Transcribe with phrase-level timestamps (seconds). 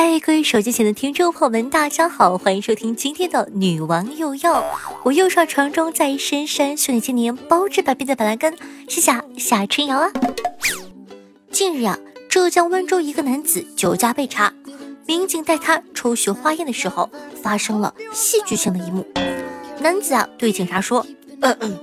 [0.00, 4.62] 嗨，各位手机前的听众朋友们，大家好，欢迎收听今天的《女王又要》，
[5.02, 8.56] 我又上传中在深山修炼千年，包治百病的板蓝根，
[8.88, 10.08] 谢谢夏春瑶啊。
[11.50, 11.98] 近日啊，
[12.28, 14.54] 浙江温州一个男子酒驾被查，
[15.04, 17.10] 民警带他抽血化验的时候，
[17.42, 19.04] 发生了戏剧性的一幕。
[19.80, 21.04] 男子啊对警察说
[21.42, 21.76] ：“嗯嗯，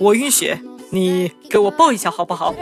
[0.00, 0.58] 我晕血。”
[0.90, 2.54] 你给我抱一下好不好？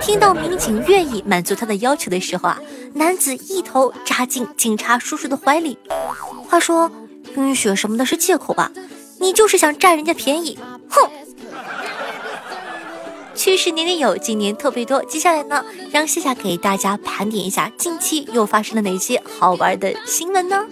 [0.00, 2.60] 听到民警愿意满足他的要求的时候啊，
[2.94, 5.76] 男子一头扎进警察叔叔的怀里。
[6.48, 6.90] 话说
[7.36, 8.70] 晕血什么的是借口吧？
[9.18, 11.10] 你就是想占人家便宜，哼！
[13.34, 15.02] 趋势年年有，今年特别多。
[15.04, 20.66] 接下来呢，让夏夏给大家盘点一下近期又发生了哪些好玩的新闻呢？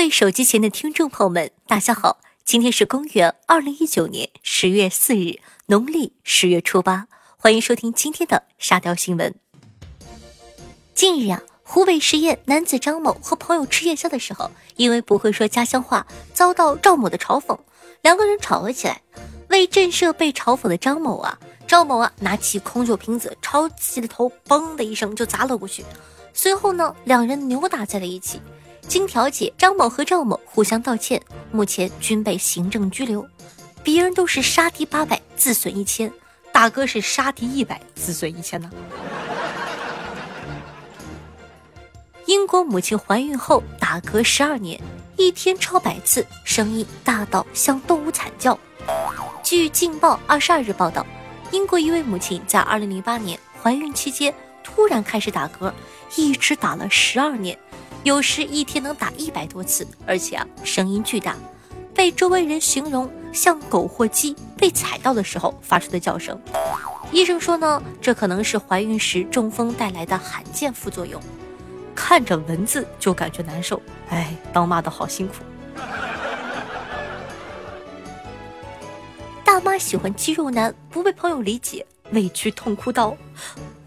[0.00, 2.20] 各位手机前的听众朋友们，大家好！
[2.42, 7.06] 今天是公元二零一九年十月四日，农历十月初八，
[7.36, 9.34] 欢迎收听今天的沙雕新闻。
[10.94, 17.58] 近日啊，湖北十堰男子张某和朋友吃夜宵的时候，因为不会说家乡话，遭到赵某的嘲讽，
[18.00, 19.02] 两个人吵了起来。
[19.50, 25.84] 为震慑被嘲讽的张某啊，赵某啊拿起空酒瓶子朝自己的头“嘣”的一声就砸了过去，
[26.32, 28.40] 随后呢，两人扭打在了一起。
[28.90, 33.24] 经调解，张某和赵某互相道歉，目前均被行政拘留。
[33.84, 36.12] 别人都是杀敌八百，自损一千，
[36.50, 38.68] 大哥是杀敌一百，自损一千呢。
[42.26, 44.80] 英国母亲怀孕后打嗝十二年，
[45.16, 48.58] 一天超百次，声音大到像动物惨叫。
[49.44, 51.06] 据《镜报》二十二日报道，
[51.52, 54.34] 英国一位母亲在二零零八年怀孕期间
[54.64, 55.72] 突然开始打嗝，
[56.16, 57.56] 一直打了十二年。
[58.02, 61.36] 有时一天能打一百多次，而且啊声音巨大，
[61.94, 66.40] 被周围人形容像狗或鸡被踩到的时候发出的叫声。
[67.12, 71.20] 医生说呢，这可能是怀孕时中风带来的罕见副作用。
[71.94, 75.34] 看着文字就感觉难受，哎，当妈的好辛苦。
[79.44, 83.14] 大妈喜欢肌肉男，不被朋友理解，委屈痛哭道：“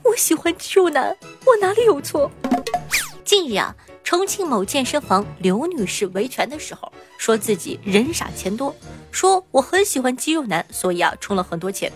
[0.03, 2.29] 我喜欢肌肉男，我哪里有错？”
[3.25, 3.75] 近日啊。
[4.13, 8.71] 重庆某健身房刘女士维权的时候，说自己人傻钱多，
[9.11, 11.91] 说我很喜欢肌肉男，所以啊充了很多钱。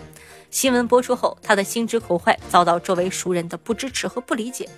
[0.50, 4.68] 新闻播出后，她的心直口坏，遭到周围熟人的不支持和不理解，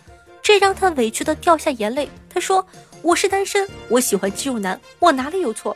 [0.43, 2.11] 这让她委屈的掉下眼泪。
[2.29, 2.65] 她说
[3.01, 5.75] ：“我是单身，我喜欢肌肉男，我哪里有错？”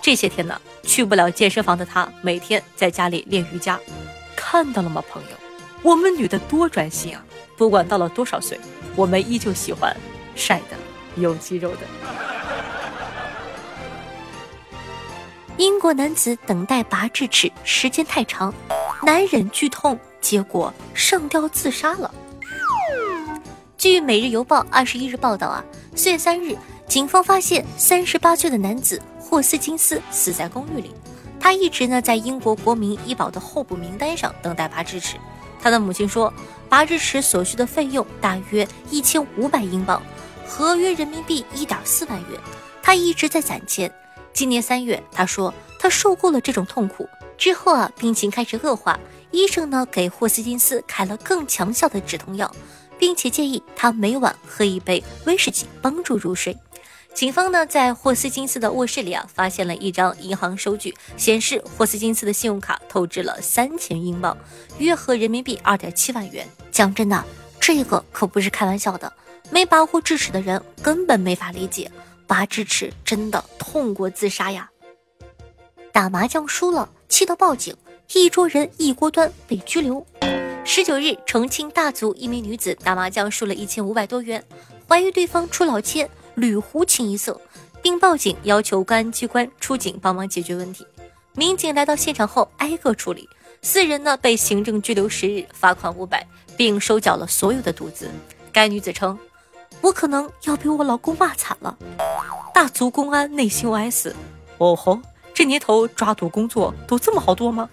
[0.00, 3.80] 这些天呢，去不了健身房的她，每天在家里练瑜伽。
[4.36, 5.36] 看到了吗，朋友？
[5.82, 7.26] 我们女的多专心啊！
[7.56, 8.60] 不管到了多少岁，
[8.94, 9.92] 我们依旧喜欢。
[10.34, 10.76] 晒的
[11.16, 11.78] 有肌肉的。
[15.56, 18.52] 英国男子等待拔智齿时间太长，
[19.02, 22.12] 难忍剧痛，结果上吊自杀了。
[23.78, 26.56] 据《每日邮报》二十一日报道啊，四月三日，
[26.88, 30.92] 警方发现三十八岁的男子霍斯金斯死在公寓里。
[31.38, 35.16] 他一直呢在英国国民医保的候补名单上等待拔智齿。
[35.62, 36.32] 他的母亲说，
[36.68, 40.02] 拔智齿所需的费用大约一千五百英镑。
[40.46, 42.40] 合约人民币一点四万元，
[42.82, 43.92] 他一直在攒钱。
[44.32, 47.08] 今年三月，他说他受够了这种痛苦。
[47.36, 48.98] 之后啊，病情开始恶化，
[49.30, 52.50] 医生呢给霍斯金斯开了更强效的止痛药，
[52.98, 56.56] 并且建议他每晚喝一杯威士忌帮助入睡。
[57.12, 64.36] 警方呢在霍斯金斯的卧室里啊发现了一张银行收据，显示霍斯金斯的信用卡透支了三千英镑，
[64.78, 66.48] 约合人民币二点七万元。
[66.72, 67.24] 讲真的，
[67.66, 69.10] 这个可不是开玩笑的。
[69.48, 71.90] 没拔过智齿的人根本没法理解，
[72.26, 74.70] 拔智齿真的痛过自杀呀！
[75.90, 77.74] 打麻将输了，气到报警，
[78.12, 80.06] 一桌人一锅端被拘留。
[80.62, 84.44] 十九日，重庆大足一名女子打麻将输了一千五百多元，
[84.86, 86.06] 怀疑对方出老千，
[86.36, 87.40] 捋胡清一色，
[87.80, 90.86] 并报警要求公安机关出警帮忙解决问题。
[91.32, 93.26] 民警来到现场后，挨个处理，
[93.64, 98.10] 四人呢被行政拘留十日，罚款五百，并收缴了所有的赌资。
[98.52, 99.18] 该女子称。
[99.80, 101.74] 我可能要被我老公骂惨了。
[102.52, 104.12] 大足公安内心 OS：
[104.58, 105.00] 哦吼，
[105.32, 107.68] 这年头抓赌工作都这么好做吗？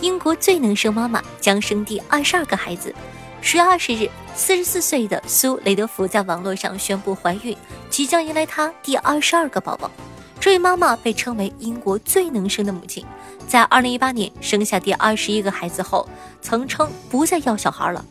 [0.00, 2.94] 英国最能生妈妈将生第二十二个孩子。
[3.40, 7.56] 十月二十日，四十四岁的苏雷德福在网络上宣布怀孕，
[7.90, 9.90] 即将迎来她第二十二个宝宝。
[10.42, 13.06] 这位妈妈被称为英国最能生的母亲，
[13.46, 16.08] 在二零一八年生下第二十一个孩子后，
[16.40, 18.04] 曾称不再要小孩了。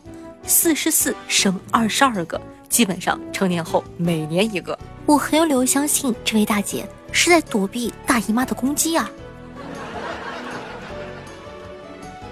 [0.46, 2.40] 四十四生二十二个，
[2.70, 4.78] 基本上成年后每年一个。
[5.04, 9.10] 我很有理由相信这位大姐是在躲避大姨妈的攻击啊！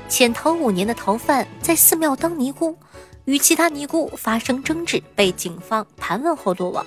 [0.08, 2.74] 潜逃五年的逃犯在寺庙当尼姑，
[3.26, 6.86] 与其他尼姑发生争执，被警方盘问后落网。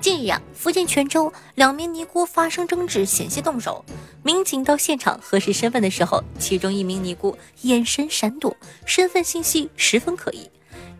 [0.00, 3.84] 近日啊，福建泉州两名尼姑发生争执，险些动手。
[4.22, 8.56] 民警到现场核实身份的时候，其中一名尼姑眼神闪躲，
[8.86, 10.48] 身份信息十分可疑。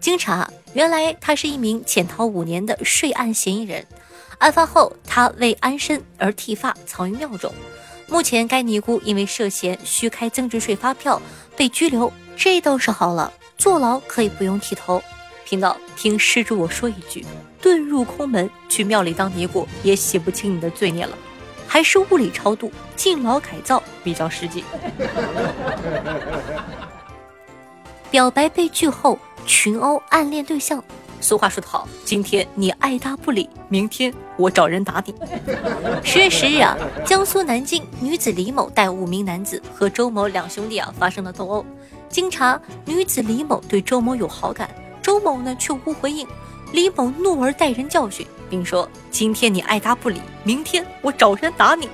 [0.01, 3.87] 经查，原来他是一名潜逃五年的税案嫌疑人。
[4.39, 7.53] 案发后，他为安身而剃发，藏于庙中。
[8.09, 11.21] 目前，该尼姑因为涉嫌虚开增值税发票
[11.57, 12.13] 被拘留。
[12.37, 15.03] 这倒是好了，坐牢可以不用剃头。
[15.49, 17.25] 贫道听施主我说一句。
[17.63, 21.17] 遁入空门，去庙里当尼姑也洗不清你的罪孽了，
[21.67, 24.63] 还是物理超度、敬老改造比较实际。
[28.11, 30.85] 表白被拒后群殴暗恋对象，
[31.19, 35.15] 俗话说得好，今天你爱答不理，明天我找人打你。
[36.05, 41.65] 十月十日啊，江苏南京女子李某带五名男子和周某两兄弟啊发生了斗殴，
[42.11, 44.71] 经查，女子李某对周某有好感，
[45.09, 46.29] 周某呢却无回应。
[46.75, 51.89] 李某怒而待人教训，并说：“今天你爱答不理，明天我找人打你。”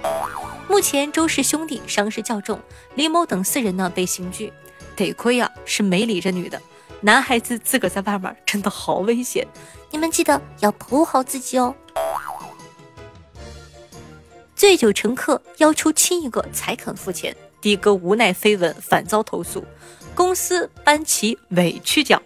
[0.69, 2.59] 目前周氏兄弟伤势较重，
[2.97, 4.53] 李某等四人呢被刑拘。
[4.97, 6.61] 得亏啊是没理这女的，
[7.03, 9.47] 男孩子自个在外面真的好危险，
[9.93, 11.73] 你们记得要保护好自己哦。
[14.57, 19.65] 醉酒乘客要求亲一个才肯付钱，的哥无奈飞吻反遭投诉，
[20.17, 22.21] 公司颁其委屈奖。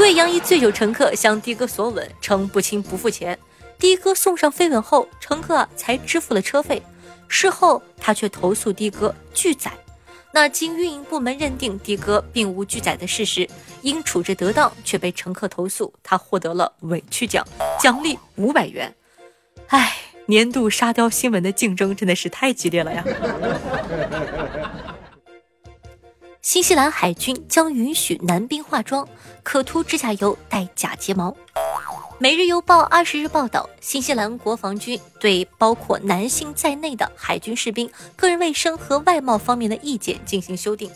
[0.00, 3.38] 贵阳一醉酒乘客向的哥索吻，称不亲不付钱。
[3.78, 6.82] 的哥送上飞吻后，乘客才支付了车费。
[7.28, 9.70] 事后他却投诉的哥拒载。
[10.32, 13.46] 那经运营部门认定的哥并无拒载的事实，
[13.82, 17.46] 因处置得当，却被乘客投诉，他获得了委屈奖，
[17.78, 18.94] 奖励五百元。
[19.66, 23.04] 哎，年度沙雕新闻的竞争真的是太激烈了呀！
[26.42, 29.06] 新西兰海军将允许男兵化妆，
[29.42, 31.36] 可涂指甲油戴假睫毛。
[32.18, 40.90] 每日邮报二十日报道，新西兰国防军对包括男性在内的海军士兵个人卫生和外貌方面的意见进行修订。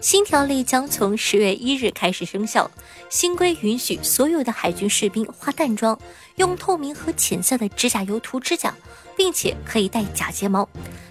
[0.00, 2.68] 新条例将从十月一日开始生效。
[3.08, 5.96] 新规允许所有的海军士兵化淡妆，
[6.34, 8.74] 用透明和浅色的指甲油涂指甲。
[9.16, 10.66] 并且可以戴假睫毛。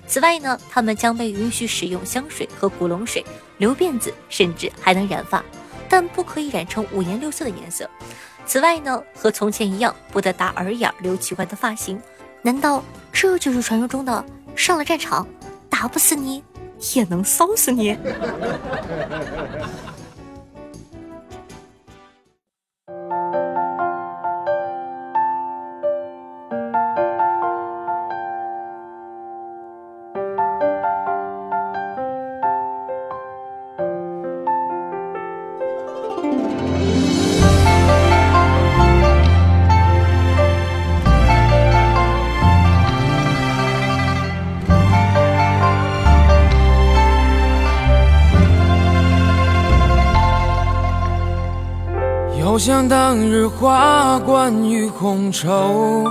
[0.07, 3.23] 此外呢，他们将被允许使用香水和古龙水、
[3.59, 5.43] 留辫子，甚至还能染发，
[5.87, 7.87] 但不可以染成五颜六色的颜色。
[8.45, 12.01] 此外呢，和从前一样，不得打耳眼、留奇怪的发型。
[12.41, 14.25] 难道这就是传说中的
[14.55, 15.27] 上了战场
[15.69, 16.43] 打不死你
[16.95, 17.95] 也能烧死你？
[52.59, 56.03] 像当日花冠与红绸，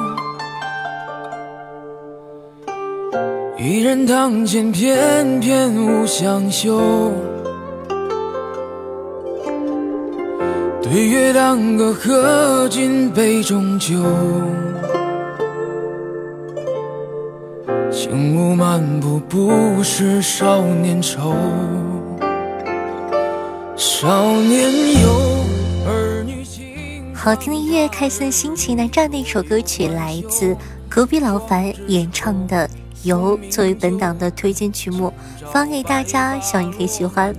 [3.58, 7.12] 一人堂前翩翩无相休。
[10.80, 13.94] 对月当歌，喝尽杯中酒。
[17.90, 21.34] 轻舞漫步，不识少年愁。
[23.76, 24.08] 少
[24.40, 25.57] 年游。
[27.20, 28.76] 好听的音乐，开心的心情。
[28.76, 30.56] 那这样的一首歌曲来自
[30.88, 32.66] 隔壁老樊演唱的
[33.02, 35.12] 《游》，作为本档的推荐曲目，
[35.52, 37.34] 发给大家，希望你可以喜欢。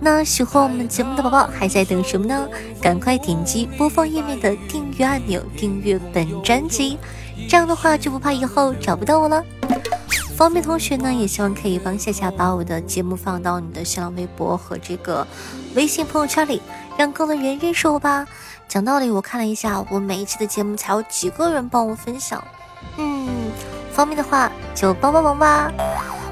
[0.00, 2.48] 那喜欢我们节目的宝宝还在等什么呢？
[2.82, 6.98] 赶快点击播放页面的订阅按钮，订阅本专辑，
[7.48, 9.44] 这样的话就不怕以后找不到我了。
[10.36, 15.24] 方便同学呢，也希望可以帮夏夏把我的节目放到你的新浪微博和这个
[15.76, 16.60] 微信朋友圈里，
[16.98, 18.26] 让更多人认识我吧。
[18.74, 22.42] 讲道理，我看了一下，我每一期的节目才有几个人帮我分享。
[22.96, 23.52] 嗯，
[23.92, 25.70] 方便的话就帮帮忙吧。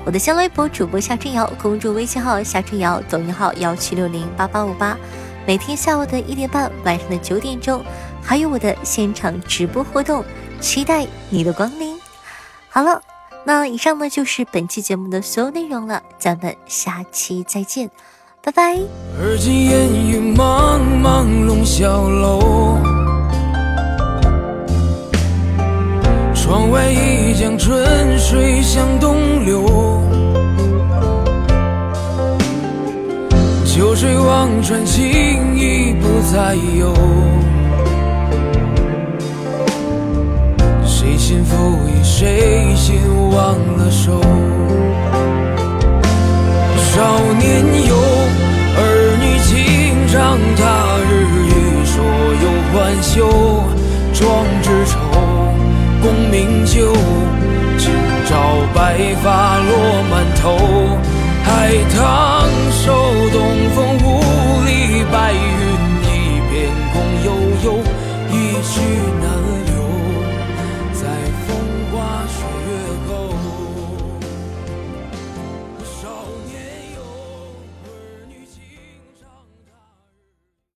[0.04, 4.98] 我的新浪微博主播夏春瑶，公众微信号夏春瑶，抖音号幺七六零八八五八。
[5.46, 7.80] 每天下午的一点半，晚上的九点钟，
[8.20, 10.24] 还有我的现场直播活动，
[10.60, 11.96] 期待你的光临。
[12.68, 13.00] 好了。
[13.44, 17.88] 那以上呢就是本期节目的所有内容了，咱们下期再见，
[18.44, 18.76] 拜拜。
[19.20, 22.76] 而今烟雨茫茫龙啸楼，
[26.34, 29.62] 窗外一江春水向东流，
[33.64, 36.92] 秋水望穿情意不再有。
[40.84, 42.96] 谁心付与谁心
[43.30, 44.20] 忘了手？
[60.42, 60.58] 头，
[61.44, 62.31] 海棠。